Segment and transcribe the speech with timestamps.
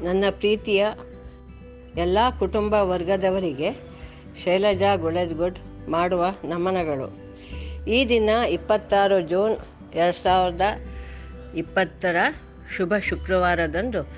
[0.00, 0.86] ನನ್ನ ಪ್ರೀತಿಯ
[1.96, 3.70] ಎಲ್ಲ ಕುಟುಂಬ ವರ್ಗದವರಿಗೆ
[4.44, 7.16] ಶೈಲಜಾ ಗುಳೆದ್ಗುಡ್ ಮಾಡುವ ನಮನಗಳು.
[7.84, 9.56] ಈ ದಿನ ಇಪ್ಪತ್ತಾರು ಜೂನ್
[9.94, 10.60] ಎರಡು ಸಾವಿರದ
[11.54, 12.16] ಇಪ್ಪತ್ತರ
[12.76, 14.08] ಶುಭ ಶುಕ್ರವಾರದಂದು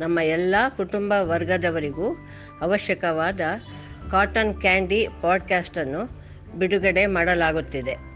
[0.00, 2.16] ನಮ್ಮ ಎಲ್ಲ ಕುಟುಂಬ ವರ್ಗದವರಿಗೂ
[2.60, 3.40] ಅವಶ್ಯಕವಾದ
[4.10, 6.20] ಕಾಟನ್ ಕ್ಯಾಂಡಿ ಪಾಡ್ಕ್ಯಾಸ್ಟನ್ನು
[6.58, 8.09] ಬಿಡುಗಡೆ ಮಾಡಲಾಗುತ್ತಿದೆ.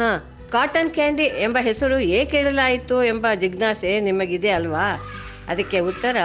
[0.00, 0.20] ಹಾಂ
[0.52, 4.86] ಕಾಟನ್ ಕ್ಯಾಂಡಿ ಎಂಬ ಹೆಸರು ಏಕೆ ಇಡಲಾಯಿತು ಎಂಬ ಜಿಜ್ಞಾಸೆ ನಿಮಗಿದೆ ಅಲ್ವಾ?
[5.48, 6.16] ಅದಕ್ಕೆ ಉತ್ತರ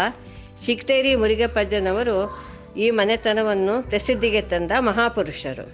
[0.65, 2.15] ಚಿಕ್ಟೇರಿ ಮುರುಗಪ್ಪಜ್ಜನವರು
[2.77, 5.65] ಈ ಮನೆತನವನ್ನು ಪ್ರಸಿದ್ಧಿಗೆ ತಂದ ಮಹಾಪುರುಷರು.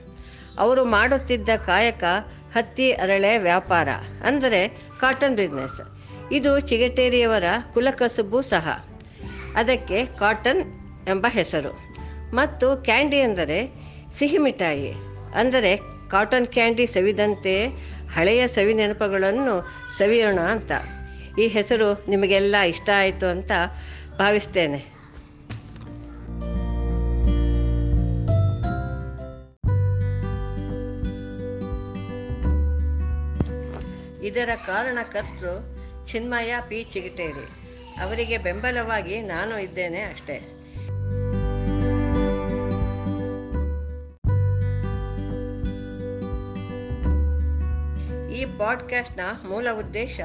[0.60, 2.04] ಅವರು ಮಾಡುತ್ತಿದ್ದ ಕಾಯಕ
[2.54, 3.90] ಹತ್ತಿ ಅರಳೆ ವ್ಯಾಪಾರ,
[4.26, 4.68] ಅಂದರೆ
[5.00, 5.80] ಕಾಟನ್ ಬಿಸ್ನೆಸ್
[6.32, 8.68] ಇದು ಚಿಗಟೇರಿಯವರ ಕುಲಕಸುಬು ಸಹ.
[9.56, 10.64] ಅದಕ್ಕೆ ಕಾಟನ್
[11.08, 11.72] ಎಂಬ ಹೆಸರು.
[12.36, 13.62] ಮತ್ತು ಕ್ಯಾಂಡಿ ಎಂದರೆ
[14.18, 14.92] ಸಿಹಿ ಮಿಠಾಯಿ
[15.36, 17.68] ಅಂದರೆ ಕಾಟನ್ ಕ್ಯಾಂಡಿ ಸವಿದಂತೆ
[18.14, 19.68] ಹಳೆಯ ಸವಿ ನೆನಪುಗಳನ್ನು
[19.98, 20.72] ಸವಿಯೋಣ ಅಂತ.
[21.40, 23.52] ಈ ಹೆಸರು ನಿಮಗೆಲ್ಲ ಇಷ್ಟ ಆಯಿತು ಅಂತ
[24.18, 25.02] ಭಾವಿಸ್ತೇನೆ.
[34.28, 36.84] ಇದರ ಕಾರಣಕರ್ತರು ಚಿನ್ಮಯ ಪಿ.
[36.84, 37.46] ಚಿಗಟೇರಿ.
[38.02, 40.61] ಅವರಿಗೆ ಬೆಂಬಲವಾಗಿ ನಾನು ಇದ್ದೇನೆ ಅಷ್ಟೇ.
[48.42, 50.20] ಈ ಪಾಡ್ಕಾಸ್ಟ್ನ ಮೂಲ ಉದ್ದೇಶ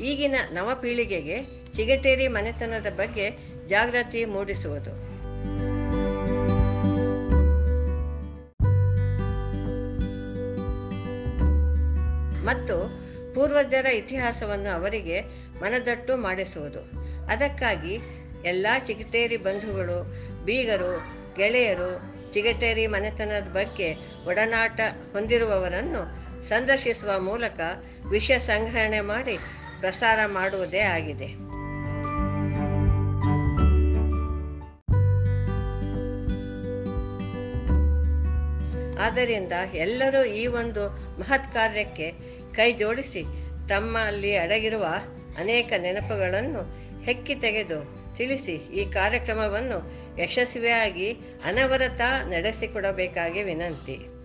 [0.00, 1.42] ಈಗಿನ ನವ ಪೀಳಿಗೆಗೆ
[1.74, 3.30] ಚಿಗಟೇರಿ ಮನೆತನದ ಬಗ್ಗೆ
[3.66, 4.90] ಜಾಗೃತಿ ಮೂಡಿಸುವುದು.
[12.44, 13.00] ಮತ್ತು
[13.34, 15.20] ಪೂರ್ವಜರ ಇತಿಹಾಸವನ್ನು ಅವರಿಗೆ
[15.60, 16.80] ಮನದಟ್ಟು ಮಾಡಿಸುವುದು.
[17.26, 17.98] ಅದಕ್ಕಾಗಿ
[18.44, 20.14] ಎಲ್ಲ ಚಿಗಟೇರಿ ಬಂಧುಗಳು,
[20.44, 21.02] ಬೀಗರು,
[21.36, 23.94] ಗೆಳೆಯರು ಚಿಗಟೇರಿ ಮನೆತನದ ಬಗ್ಗೆ
[24.26, 24.80] ಒಡನಾಟ
[25.12, 27.60] ಹೊಂದಿರುವವರನ್ನು ಸಂದರ್ಶಿಸುವ ಮೂಲಕ
[28.10, 29.36] ವಿಷಯ ಸಂಗ್ರಹಣೆ ಮಾಡಿ
[29.80, 31.28] ಪ್ರಸಾರ ಮಾಡುವುದೇ ಆಗಿದೆ.
[39.00, 40.88] ಆದ್ದರಿಂದ ಎಲ್ಲರೂ ಈ ಒಂದು
[41.18, 42.12] ಮಹತ್ ಕಾರ್ಯಕ್ಕೆ
[42.54, 43.22] ಕೈ ಜೋಡಿಸಿ
[43.68, 44.86] ತಮ್ಮಲ್ಲಿ ಅಡಗಿರುವ
[45.38, 46.62] ಅನೇಕ ನೆನಪುಗಳನ್ನು
[47.04, 49.78] ಹೆಕ್ಕಿ ತೆಗೆದು ತಿಳಿಸಿ ಈ ಕಾರ್ಯಕ್ರಮವನ್ನು
[50.22, 51.12] ಯಶಸ್ವಿಯಾಗಿ
[51.44, 54.17] ಅನವರತ ನಡೆಸಿಕೊಡಬೇಕಾಗಿ ವಿನಂತಿ.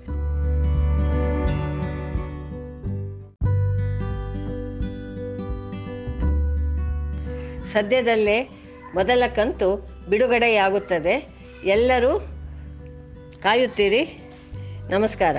[7.74, 8.50] ಸದ್ಯದಲ್ಲೇ
[8.94, 11.28] ಮೊದಲ ಕಂತು ಬಿಡುಗಡೆಯಾಗುತ್ತದೆ.
[11.66, 12.20] ಎಲ್ಲರೂ
[13.44, 14.04] ಕಾಯುತ್ತೀರಿ.
[14.90, 15.36] ನಮಸ್ಕಾರ.